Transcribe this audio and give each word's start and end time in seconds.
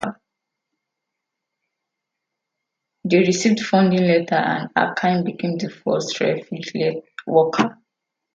They 3.05 3.19
received 3.19 3.59
funding 3.59 4.01
later 4.07 4.33
and 4.33 4.67
Harkin 4.75 5.23
became 5.23 5.59
the 5.59 5.69
first 5.69 6.19
refuge 6.19 6.73
worker. 7.27 7.77